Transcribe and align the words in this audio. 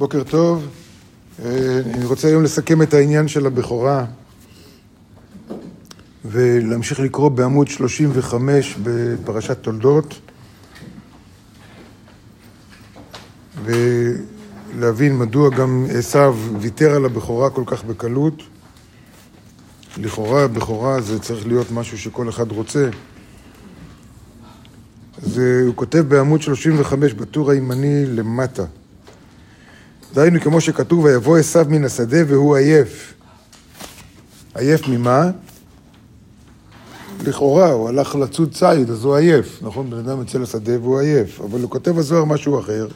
בוקר 0.00 0.22
טוב. 0.22 0.66
אה, 1.44 1.80
אני 1.94 2.04
רוצה 2.04 2.28
היום 2.28 2.42
לסכם 2.42 2.82
את 2.82 2.94
העניין 2.94 3.28
של 3.28 3.46
הבכורה 3.46 4.04
ולהמשיך 6.24 7.00
לקרוא 7.00 7.28
בעמוד 7.28 7.68
35 7.68 8.76
בפרשת 8.82 9.58
תולדות 9.62 10.20
ולהבין 13.64 15.18
מדוע 15.18 15.50
גם 15.50 15.86
עשו 15.94 16.34
ויתר 16.60 16.90
על 16.90 17.04
הבכורה 17.04 17.50
כל 17.50 17.64
כך 17.66 17.84
בקלות. 17.84 18.42
לכאורה 19.96 20.48
בכורה 20.48 21.00
זה 21.00 21.18
צריך 21.18 21.46
להיות 21.46 21.70
משהו 21.70 21.98
שכל 21.98 22.28
אחד 22.28 22.52
רוצה. 22.52 22.88
אז 25.22 25.38
הוא 25.38 25.74
כותב 25.74 25.98
בעמוד 25.98 26.42
35 26.42 27.14
בטור 27.14 27.50
הימני 27.50 28.06
למטה. 28.06 28.64
דהיינו 30.14 30.40
כמו 30.40 30.60
שכתוב, 30.60 31.04
ויבוא 31.04 31.38
עשו 31.38 31.60
מן 31.68 31.84
השדה 31.84 32.18
והוא 32.28 32.56
עייף. 32.56 33.14
עייף 34.54 34.88
ממה? 34.88 35.30
לכאורה, 37.24 37.70
הוא 37.70 37.88
הלך 37.88 38.14
לצוד 38.14 38.54
ציד, 38.54 38.90
אז 38.90 39.04
הוא 39.04 39.16
עייף. 39.16 39.58
נכון, 39.62 39.90
בן 39.90 39.98
אדם 39.98 40.18
יוצא 40.18 40.38
לשדה 40.38 40.80
והוא 40.80 41.00
עייף. 41.00 41.40
אבל 41.40 41.60
הוא 41.60 41.70
כותב 41.70 41.90
בזוהר 41.90 42.24
משהו 42.24 42.60
אחר. 42.60 42.88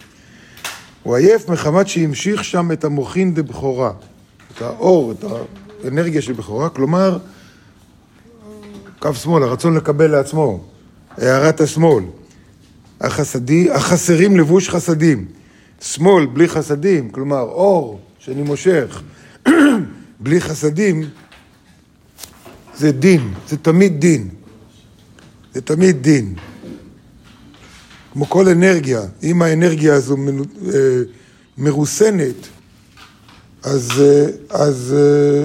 הוא 1.03 1.17
עייף 1.17 1.49
מחמת 1.49 1.89
שהמשיך 1.89 2.45
שם 2.45 2.73
את 2.73 2.85
המוחין 2.85 3.35
דבכורה. 3.35 3.93
את 4.55 4.63
האור, 4.63 5.13
את 5.13 5.25
האנרגיה 5.85 6.23
של 6.23 6.33
בכורה. 6.33 6.69
כלומר, 6.69 7.19
קו 8.99 9.15
שמאל, 9.15 9.43
הרצון 9.43 9.75
לקבל 9.75 10.11
לעצמו. 10.11 10.65
הערת 11.17 11.61
השמאל. 11.61 12.05
החסדי, 13.01 13.71
החסרים 13.71 14.37
לבוש 14.37 14.69
חסדים. 14.69 15.27
שמאל 15.85 16.27
בלי 16.27 16.49
חסדים, 16.49 17.11
כלומר 17.11 17.41
אור 17.41 18.01
שאני 18.19 18.43
מושך 18.43 19.03
בלי 20.21 20.41
חסדים, 20.41 21.03
זה 22.77 22.93
דין, 22.93 23.35
זה 23.49 23.57
תמיד 23.57 24.01
דין. 24.01 24.29
זה 25.55 25.61
תמיד 25.61 26.03
דין. 26.03 26.35
כמו 28.13 28.27
כל 28.27 28.49
אנרגיה, 28.49 29.01
אם 29.23 29.43
האנרגיה 29.43 29.95
הזו 29.95 30.17
אה, 30.17 31.03
מרוסנת, 31.59 32.49
אז, 33.63 33.91
אה, 34.01 34.27
אז, 34.51 34.95
אה, 34.97 35.45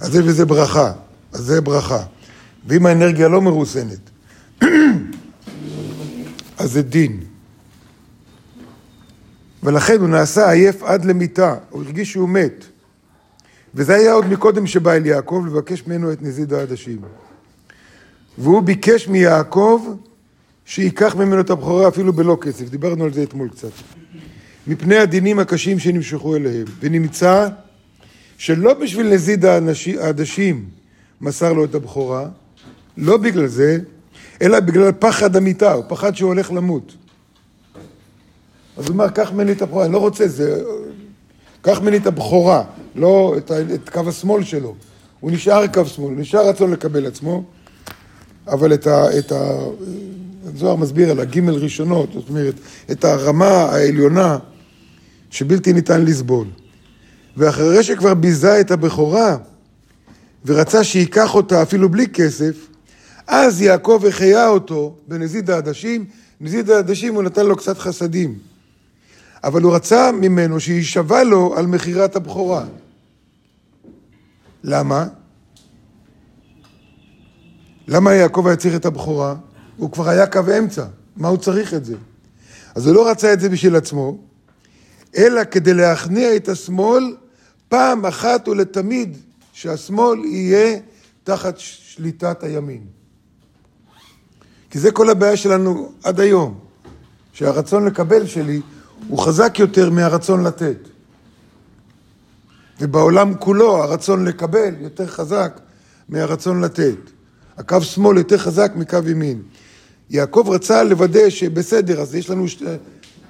אז 0.00 0.12
זה 0.12 0.24
וזה 0.24 0.46
ברכה, 0.46 0.92
אז 1.32 1.40
זה 1.40 1.60
ברכה. 1.60 2.04
ואם 2.66 2.86
האנרגיה 2.86 3.28
לא 3.28 3.42
מרוסנת, 3.42 4.10
אז 6.58 6.72
זה 6.72 6.82
דין. 6.82 7.20
ולכן 9.64 10.00
הוא 10.00 10.08
נעשה 10.08 10.50
עייף 10.50 10.82
עד 10.82 11.04
למיתה, 11.04 11.54
הוא 11.70 11.82
הרגיש 11.82 12.12
שהוא 12.12 12.28
מת. 12.28 12.64
וזה 13.74 13.94
היה 13.94 14.12
עוד 14.12 14.26
מקודם 14.26 14.66
שבא 14.66 14.92
אל 14.92 15.06
יעקב 15.06 15.44
לבקש 15.46 15.86
ממנו 15.86 16.12
את 16.12 16.22
נזיד 16.22 16.52
העדשים. 16.52 16.98
והוא 18.38 18.62
ביקש 18.62 19.08
מיעקב 19.08 19.94
שייקח 20.64 21.16
ממנו 21.16 21.40
את 21.40 21.50
הבכורה 21.50 21.88
אפילו 21.88 22.12
בלא 22.12 22.38
כסף, 22.40 22.68
דיברנו 22.68 23.04
על 23.04 23.12
זה 23.12 23.22
אתמול 23.22 23.48
קצת. 23.48 23.70
מפני 24.66 24.96
הדינים 24.96 25.38
הקשים 25.38 25.78
שנמשכו 25.78 26.36
אליהם. 26.36 26.64
ונמצא 26.80 27.48
שלא 28.38 28.74
בשביל 28.74 29.14
נזיד 29.14 29.44
העדשים 30.00 30.64
מסר 31.20 31.52
לו 31.52 31.64
את 31.64 31.74
הבכורה, 31.74 32.28
לא 32.96 33.16
בגלל 33.16 33.46
זה, 33.46 33.78
אלא 34.42 34.60
בגלל 34.60 34.92
פחד 34.92 35.36
המיתה, 35.36 35.72
הוא 35.72 35.84
פחד 35.88 36.16
שהוא 36.16 36.28
הולך 36.28 36.52
למות. 36.52 36.94
אז 38.76 38.84
הוא 38.84 38.92
אומר, 38.92 39.08
קח 39.08 39.32
ממני 39.32 39.52
את 39.52 39.62
הבכורה, 39.62 39.84
אני 39.84 39.92
לא 39.92 39.98
רוצה, 39.98 40.28
זה... 40.28 40.62
קח 41.62 41.80
ממני 41.80 41.96
את 41.96 42.06
הבכורה, 42.06 42.64
לא 42.94 43.34
את, 43.36 43.50
ה... 43.50 43.60
את 43.74 43.88
קו 43.88 44.08
השמאל 44.08 44.44
שלו. 44.44 44.74
הוא 45.20 45.30
נשאר 45.30 45.66
קו 45.66 45.86
שמאל, 45.86 46.12
הוא 46.12 46.20
נשאר 46.20 46.48
רצון 46.48 46.70
לקבל 46.70 47.06
עצמו, 47.06 47.44
אבל 48.46 48.74
את 48.74 48.86
ה... 48.86 49.18
את 49.18 49.32
ה... 49.32 49.58
זוהר 50.56 50.76
מסביר 50.76 51.10
על 51.10 51.20
הגימל 51.20 51.54
ראשונות, 51.54 52.12
זאת 52.12 52.28
אומרת, 52.28 52.54
את 52.90 53.04
הרמה 53.04 53.46
העליונה 53.46 54.38
שבלתי 55.30 55.72
ניתן 55.72 56.04
לסבול. 56.04 56.46
ואחרי 57.36 57.82
שכבר 57.82 58.14
ביזה 58.14 58.60
את 58.60 58.70
הבכורה 58.70 59.36
ורצה 60.44 60.84
שייקח 60.84 61.34
אותה 61.34 61.62
אפילו 61.62 61.88
בלי 61.88 62.08
כסף, 62.08 62.68
אז 63.26 63.62
יעקב 63.62 64.04
החיה 64.08 64.48
אותו 64.48 64.94
בנזיד 65.08 65.50
העדשים, 65.50 66.04
נזיד 66.40 66.70
העדשים 66.70 67.14
הוא 67.14 67.22
נתן 67.22 67.46
לו 67.46 67.56
קצת 67.56 67.78
חסדים. 67.78 68.38
אבל 69.44 69.62
הוא 69.62 69.74
רצה 69.74 70.12
ממנו 70.12 70.60
שיישבע 70.60 71.24
לו 71.24 71.54
על 71.56 71.66
מכירת 71.66 72.16
הבכורה. 72.16 72.64
למה? 74.64 75.06
למה 77.88 78.14
יעקב 78.14 78.46
היה 78.46 78.56
צריך 78.56 78.74
את 78.74 78.86
הבכורה? 78.86 79.34
הוא 79.76 79.90
כבר 79.90 80.08
היה 80.08 80.26
קו 80.26 80.40
אמצע, 80.58 80.84
מה 81.16 81.28
הוא 81.28 81.38
צריך 81.38 81.74
את 81.74 81.84
זה? 81.84 81.96
אז 82.74 82.86
הוא 82.86 82.94
לא 82.94 83.10
רצה 83.10 83.32
את 83.32 83.40
זה 83.40 83.48
בשביל 83.48 83.76
עצמו, 83.76 84.18
אלא 85.16 85.44
כדי 85.50 85.74
להכניע 85.74 86.36
את 86.36 86.48
השמאל 86.48 87.16
פעם 87.68 88.06
אחת 88.06 88.48
ולתמיד, 88.48 89.16
שהשמאל 89.52 90.24
יהיה 90.24 90.78
תחת 91.24 91.54
שליטת 91.58 92.42
הימין. 92.42 92.86
כי 94.70 94.78
זה 94.78 94.92
כל 94.92 95.10
הבעיה 95.10 95.36
שלנו 95.36 95.92
עד 96.04 96.20
היום, 96.20 96.58
שהרצון 97.32 97.84
לקבל 97.84 98.26
שלי 98.26 98.60
הוא 99.08 99.18
חזק 99.18 99.58
יותר 99.58 99.90
מהרצון 99.90 100.44
לתת. 100.44 100.76
ובעולם 102.80 103.34
כולו 103.34 103.82
הרצון 103.82 104.24
לקבל 104.24 104.74
יותר 104.80 105.06
חזק 105.06 105.60
מהרצון 106.08 106.60
לתת. 106.60 106.96
הקו 107.58 107.82
שמאל 107.82 108.18
יותר 108.18 108.38
חזק 108.38 108.72
מקו 108.76 108.98
ימין. 109.06 109.42
יעקב 110.10 110.44
רצה 110.48 110.82
לוודא 110.82 111.30
שבסדר, 111.30 112.00
אז 112.00 112.14
יש 112.14 112.30
לנו 112.30 112.44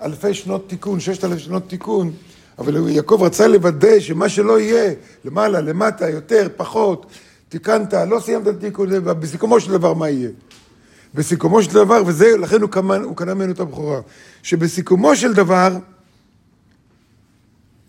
אלפי 0.03 0.35
שנות 0.35 0.69
תיקון, 0.69 1.01
ששת 1.01 1.25
אלפי 1.25 1.41
שנות 1.41 1.69
תיקון, 1.69 2.13
אבל 2.59 2.89
יעקב 2.89 3.19
רצה 3.23 3.47
לוודא 3.47 4.01
שמה 4.01 4.29
שלא 4.29 4.61
יהיה, 4.61 4.93
למעלה, 5.25 5.61
למטה, 5.61 6.09
יותר, 6.11 6.49
פחות, 6.57 7.07
תיקנת, 7.49 7.95
לא 7.95 8.21
סיימת 8.21 8.49
את 8.49 8.55
התיקון, 8.55 8.89
בסיכומו 9.05 9.61
של 9.61 9.73
דבר 9.73 9.95
מה 9.95 10.09
יהיה? 10.09 10.31
בסיכומו 11.15 11.63
של 11.63 11.75
דבר, 11.75 12.03
וזה, 12.07 12.37
לכן 12.37 12.63
הוא 12.63 12.71
קנה, 12.71 12.97
הוא 12.97 13.17
קנה 13.17 13.35
ממנו 13.35 13.53
את 13.53 13.61
הבכורה, 13.61 14.01
שבסיכומו 14.43 15.17
של 15.17 15.35
דבר, 15.35 15.79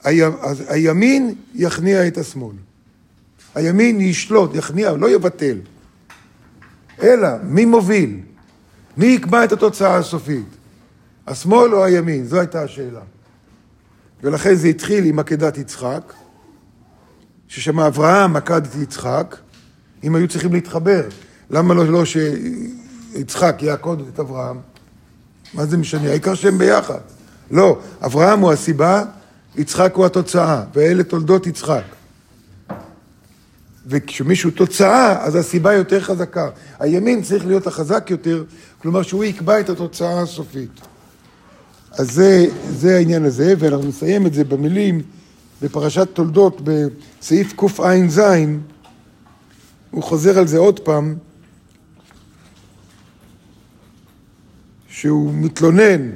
ה, 0.06 0.10
הימין 0.68 1.36
יכניע 1.56 2.08
את 2.08 2.18
השמאל. 2.18 2.56
הימין 3.56 4.02
ישלוט, 4.02 4.56
יכניע, 4.56 4.92
לא 4.94 5.10
יבטל. 5.10 5.58
אלא, 7.02 7.28
מי 7.44 7.66
מוביל? 7.66 8.20
מי 8.98 9.06
יקבע 9.06 9.44
את 9.44 9.52
התוצאה 9.52 9.98
הסופית? 9.98 10.48
השמאל 11.28 11.76
או 11.76 11.86
הימין? 11.86 12.26
זו 12.26 12.40
הייתה 12.40 12.62
השאלה. 12.62 13.02
ולכן 14.24 14.56
זה 14.56 14.68
התחיל 14.68 15.06
עם 15.06 15.20
עקדת 15.20 15.58
יצחק, 15.58 16.14
ששם 17.48 17.80
אברהם 17.80 18.36
עקד 18.36 18.66
את 18.66 18.76
יצחק, 18.82 19.36
אם 20.04 20.16
היו 20.16 20.28
צריכים 20.28 20.54
להתחבר. 20.54 21.08
למה 21.50 21.74
לא, 21.74 21.86
לא 21.86 22.06
ש... 22.06 22.18
יצחק 23.16 23.60
יעקוד 23.62 24.04
את 24.14 24.20
אברהם, 24.20 24.60
מה 25.54 25.66
זה 25.66 25.78
משנה? 25.78 26.10
העיקר 26.10 26.36
שהם 26.36 26.58
ביחד. 26.58 27.00
לא, 27.52 27.80
אברהם 28.06 28.40
הוא 28.40 28.52
הסיבה, 28.52 29.04
יצחק 29.56 29.94
הוא 29.96 30.06
התוצאה, 30.06 30.64
ואלה 30.74 31.04
תולדות 31.04 31.48
יצחק. 31.48 31.84
וכשמישהו 33.88 34.52
תוצאה, 34.52 35.26
אז 35.26 35.36
הסיבה 35.36 35.74
יותר 35.74 36.02
חזקה. 36.02 36.50
הימין 36.80 37.22
צריך 37.22 37.46
להיות 37.46 37.68
החזק 37.68 38.08
יותר, 38.12 38.44
כלומר 38.82 39.02
שהוא 39.02 39.24
יקבע 39.24 39.60
את 39.60 39.70
התוצאה 39.70 40.22
הסופית. 40.22 40.82
אז 41.92 42.12
זה, 42.12 42.46
זה 42.70 42.96
העניין 42.96 43.26
הזה, 43.26 43.54
ואנחנו 43.60 43.88
נסיים 43.88 44.28
את 44.28 44.34
זה 44.34 44.44
במילים 44.44 45.02
בפרשת 45.62 46.08
תולדות 46.14 46.62
בסעיף 46.64 47.54
קע"ז, 47.54 48.22
הוא 49.92 50.04
חוזר 50.04 50.40
על 50.40 50.48
זה 50.48 50.58
עוד 50.58 50.80
פעם. 50.80 51.16
שהוא 54.96 55.34
מתלונן, 55.34 56.10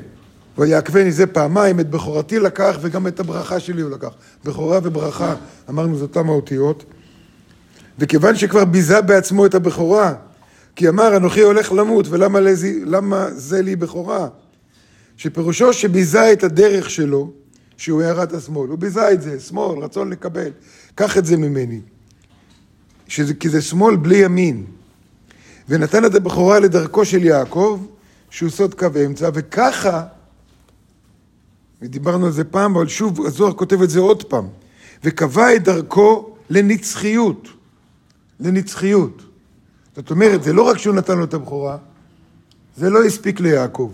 ויעקבני 0.58 1.12
זה 1.12 1.28
פעמיים, 1.28 1.80
את 1.80 1.90
בכורתי 1.90 2.40
לקח 2.40 2.78
וגם 2.82 3.08
את 3.08 3.20
הברכה 3.20 3.60
שלי 3.60 3.82
הוא 3.82 3.92
לקח. 3.92 4.10
בכורה 4.46 4.80
וברכה, 4.84 5.36
אמרנו 5.70 5.98
זה 5.98 6.04
אותם 6.04 6.30
האותיות. 6.30 6.84
וכיוון 8.00 8.36
שכבר 8.36 8.66
ביזה 8.66 9.02
בעצמו 9.02 9.46
את 9.46 9.56
הבכורה, 9.56 10.14
כי 10.76 10.90
אמר 10.90 11.18
אנוכי 11.18 11.42
הולך 11.42 11.72
למות 11.72 12.06
ולמה 12.10 12.40
לזי, 12.40 12.84
זה 13.32 13.62
לי 13.62 13.76
בכורה? 13.76 14.28
שפירושו 15.18 15.74
שביזה 15.74 16.34
את 16.34 16.44
הדרך 16.44 16.90
שלו, 16.90 17.32
שהוא 17.78 18.02
הערת 18.02 18.34
השמאל. 18.34 18.70
הוא 18.70 18.78
ביזה 18.78 19.12
את 19.12 19.22
זה, 19.22 19.40
שמאל, 19.40 19.84
רצון 19.84 20.10
לקבל. 20.10 20.52
קח 20.96 21.18
את 21.18 21.26
זה 21.26 21.38
ממני. 21.38 21.80
שזה, 23.08 23.34
כי 23.34 23.50
זה 23.50 23.62
שמאל 23.62 23.96
בלי 23.96 24.18
ימין. 24.18 24.66
ונתן 25.70 26.06
את 26.06 26.16
הבכורה 26.16 26.60
לדרכו 26.60 27.06
של 27.06 27.24
יעקב, 27.24 27.80
שהוא 28.30 28.50
סוד 28.50 28.74
קו 28.74 28.88
אמצע, 29.06 29.30
וככה 29.34 30.04
ודיברנו 31.82 32.26
על 32.26 32.32
זה 32.32 32.44
פעם, 32.44 32.76
אבל 32.76 32.88
שוב, 32.88 33.26
הזוהר 33.26 33.54
כותב 33.54 33.82
את 33.82 33.90
זה 33.90 34.00
עוד 34.00 34.24
פעם. 34.24 34.48
וקבע 35.04 35.56
את 35.56 35.64
דרכו 35.64 36.36
לנצחיות. 36.50 37.48
לנצחיות. 38.40 39.22
זאת 39.96 40.12
אומרת, 40.12 40.44
זה 40.44 40.54
לא 40.54 40.62
רק 40.62 40.78
שהוא 40.78 40.96
נתן 40.96 41.18
לו 41.18 41.24
את 41.24 41.34
הבכורה, 41.34 41.78
זה 42.78 42.90
לא 42.90 43.04
הספיק 43.04 43.40
ליעקב, 43.40 43.92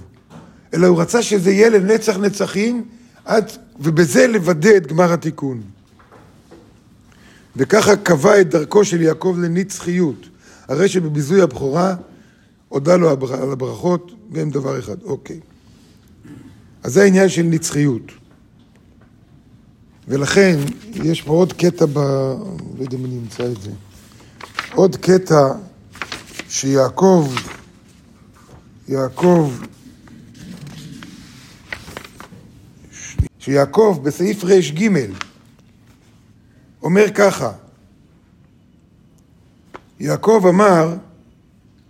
אלא 0.74 0.88
הוא 0.88 1.02
רצה 1.02 1.24
שזה 1.24 1.52
יהיה 1.52 1.70
לנצח 1.70 2.18
נצחים, 2.18 2.86
עד, 3.26 3.52
ובזה 3.80 4.28
לוודא 4.28 4.78
את 4.78 4.88
גמר 4.88 5.14
התיקון. 5.14 5.62
וככה 7.56 7.96
קבע 7.96 8.42
את 8.42 8.50
דרכו 8.50 8.86
של 8.86 9.02
יעקב 9.02 9.36
לנצחיות. 9.40 10.30
הרי 10.68 10.90
שבביזוי 10.90 11.42
הבכורה 11.42 11.96
הודה 12.70 12.96
לו 12.96 13.10
על 13.10 13.52
הברכות, 13.52 14.12
גם 14.32 14.50
דבר 14.50 14.80
אחד. 14.80 15.04
אוקיי. 15.04 15.40
אז 16.84 16.94
זה 16.94 17.04
העניין 17.04 17.30
של 17.30 17.44
נצחיות. 17.44 18.12
ולכן, 20.08 20.60
יש 20.94 21.22
פה 21.22 21.32
עוד 21.32 21.54
קטע 21.54 21.86
ב... 21.86 21.98
לא 21.98 22.84
יודע 22.84 22.98
אם 22.98 23.06
אני 23.06 23.18
אמצא 23.18 23.46
את 23.46 23.62
זה. 23.62 23.72
עוד 24.74 24.96
קטע 24.96 25.48
שיעקב, 26.50 27.34
יעקב, 28.88 29.52
שיעקב 33.40 34.00
בסעיף 34.04 34.44
ר"ג 34.44 34.90
אומר 36.84 37.06
ככה, 37.16 37.52
יעקב 40.00 40.46
אמר, 40.50 40.96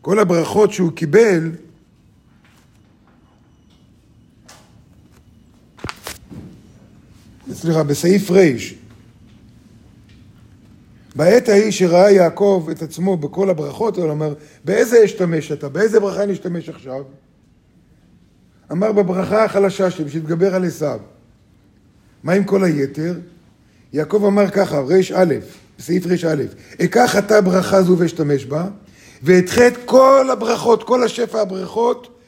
כל 0.01 0.19
הברכות 0.19 0.73
שהוא 0.73 0.91
קיבל, 0.91 1.51
סליחה, 7.55 7.83
בסעיף 7.83 8.31
ר', 8.31 8.35
בעת 11.15 11.49
ההיא 11.49 11.71
שראה 11.71 12.11
יעקב 12.11 12.67
את 12.71 12.81
עצמו 12.81 13.17
בכל 13.17 13.49
הברכות, 13.49 13.97
הוא 13.97 14.09
אומר, 14.09 14.33
באיזה 14.65 15.05
אשתמש 15.05 15.51
אתה? 15.51 15.69
באיזה 15.69 15.99
ברכה 15.99 16.25
נשתמש 16.25 16.69
עכשיו? 16.69 17.03
אמר 18.71 18.91
בברכה 18.91 19.43
החלשה 19.45 19.91
שלי, 19.91 20.05
בשביל 20.05 20.21
להתגבר 20.21 20.55
על 20.55 20.65
עשיו. 20.65 20.99
מה 22.23 22.33
עם 22.33 22.43
כל 22.43 22.63
היתר? 22.63 23.19
יעקב 23.93 24.23
אמר 24.25 24.49
ככה, 24.49 24.79
ר"א, 24.79 25.25
בסעיף 25.77 26.05
ר"א, 26.05 26.35
אקח 26.81 27.17
אתה 27.17 27.41
ברכה 27.41 27.81
זו 27.81 27.97
ואשתמש 27.97 28.45
בה, 28.45 28.67
ואדחה 29.23 29.67
את 29.67 29.77
כל 29.85 30.29
הברכות, 30.31 30.83
כל 30.83 31.03
השפע 31.03 31.41
הברכות, 31.41 32.19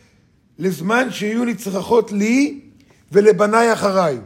לזמן 0.60 1.08
שיהיו 1.12 1.46
נצרכות 1.46 2.12
לי 2.12 2.60
ולבניי 3.12 3.74
אחריי. 3.74 4.18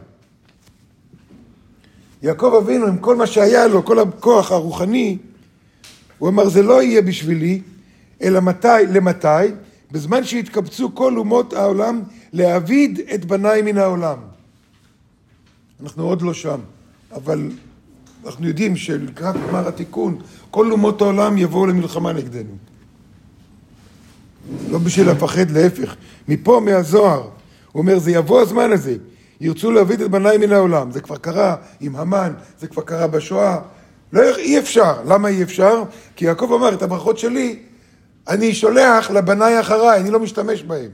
יעקב 2.22 2.54
אבינו, 2.62 2.86
עם 2.86 2.98
כל 2.98 3.16
מה 3.16 3.26
שהיה 3.26 3.66
לו, 3.66 3.84
כל 3.84 3.98
הכוח 3.98 4.52
הרוחני, 4.52 5.18
הוא 6.18 6.28
אמר, 6.28 6.48
זה 6.48 6.62
לא 6.62 6.82
יהיה 6.82 7.02
בשבילי, 7.02 7.60
אלא 8.22 8.40
מתי, 8.40 8.68
למתי? 8.92 9.28
בזמן 9.92 10.24
שיתקבצו 10.24 10.94
כל 10.94 11.16
אומות 11.16 11.52
העולם 11.52 12.02
להעביד 12.32 13.00
את 13.14 13.24
בניי 13.24 13.62
מן 13.62 13.78
העולם. 13.78 14.18
אנחנו 15.82 16.04
עוד 16.04 16.22
לא 16.22 16.34
שם, 16.34 16.60
אבל 17.14 17.50
אנחנו 18.26 18.46
יודעים 18.46 18.76
שלקראת 18.76 19.34
גמר 19.48 19.68
התיקון, 19.68 20.18
כל 20.50 20.72
אומות 20.72 21.02
העולם 21.02 21.38
יבואו 21.38 21.66
למלחמה 21.66 22.12
נגדנו. 22.12 22.56
לא 24.70 24.78
בשביל 24.78 25.10
לפחד, 25.10 25.50
להפך. 25.50 25.96
מפה, 26.28 26.60
מהזוהר, 26.64 27.28
הוא 27.72 27.80
אומר, 27.82 27.98
זה 27.98 28.10
יבוא 28.10 28.40
הזמן 28.40 28.72
הזה. 28.72 28.96
ירצו 29.42 29.70
להביא 29.70 29.96
את 29.96 30.00
בניי 30.10 30.38
מן 30.38 30.52
העולם. 30.52 30.90
זה 30.90 31.00
כבר 31.00 31.16
קרה 31.16 31.56
עם 31.80 31.96
המן, 31.96 32.32
זה 32.58 32.66
כבר 32.66 32.82
קרה 32.82 33.06
בשואה. 33.06 33.58
לא, 34.12 34.36
אי 34.36 34.58
אפשר. 34.58 35.02
למה 35.06 35.28
אי 35.28 35.42
אפשר? 35.42 35.82
כי 36.16 36.24
יעקב 36.24 36.52
אמר, 36.52 36.74
את 36.74 36.82
הברכות 36.82 37.18
שלי, 37.18 37.58
אני 38.28 38.54
שולח 38.54 39.10
לבניי 39.10 39.60
אחריי, 39.60 40.00
אני 40.00 40.10
לא 40.10 40.20
משתמש 40.20 40.62
בהם. 40.62 40.90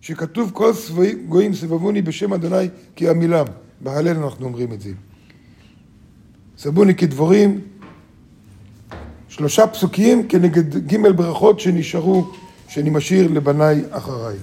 שכתוב 0.00 0.50
כל 0.54 0.72
סבוי, 0.72 1.14
גויים 1.28 1.54
סבבוני 1.54 2.02
בשם 2.02 2.32
אדוני 2.32 2.68
כי 2.96 3.08
עמילם. 3.08 3.46
בהלל 3.80 4.16
אנחנו 4.16 4.46
אומרים 4.46 4.72
את 4.72 4.80
זה. 4.80 4.90
סבוני 6.58 6.94
כדבורים, 6.94 7.60
שלושה 9.28 9.66
פסוקים 9.66 10.28
כנגד 10.28 10.92
ג' 10.92 11.16
ברכות 11.16 11.60
שנשארו, 11.60 12.30
שאני 12.68 12.90
משאיר 12.90 13.30
לבניי 13.32 13.82
אחריי. 13.90 14.36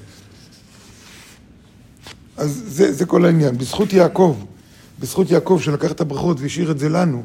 אז 2.38 2.64
זה, 2.68 2.94
זה 2.94 3.06
כל 3.06 3.26
העניין. 3.26 3.58
בזכות 3.58 3.94
יעקב, 3.94 4.38
בזכות 5.00 5.32
יעקב 5.32 5.60
שלקח 5.62 5.92
את 5.92 6.02
הברכות 6.02 6.42
והשאיר 6.42 6.72
את 6.72 6.80
זה 6.80 6.90
לנו, 6.90 7.24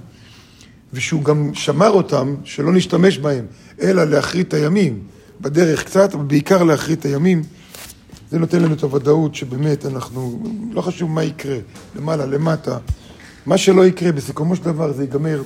ושהוא 0.92 1.24
גם 1.24 1.54
שמר 1.54 1.90
אותם, 1.90 2.34
שלא 2.44 2.72
נשתמש 2.72 3.18
בהם, 3.18 3.46
אלא 3.80 4.04
להחריט 4.04 4.48
את 4.48 4.54
הימים, 4.54 5.02
בדרך 5.40 5.84
קצת, 5.84 6.14
אבל 6.14 6.24
בעיקר 6.24 6.62
להחריט 6.62 7.00
את 7.00 7.04
הימים, 7.04 7.42
זה 8.30 8.38
נותן 8.38 8.62
לנו 8.62 8.74
את 8.74 8.82
הוודאות 8.82 9.34
שבאמת 9.34 9.86
אנחנו, 9.86 10.42
לא 10.72 10.80
חשוב 10.80 11.10
מה 11.10 11.22
יקרה, 11.22 11.58
למעלה, 11.96 12.26
למטה, 12.26 12.78
מה 13.46 13.58
שלא 13.58 13.86
יקרה, 13.86 14.12
בסיכומו 14.12 14.56
של 14.56 14.64
דבר 14.64 14.92
זה 14.92 15.02
ייגמר 15.02 15.42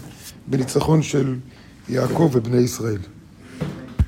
בניצחון 0.46 1.02
של 1.02 1.36
יעקב 1.88 2.30
ובני 2.32 2.56
ישראל. 2.56 2.98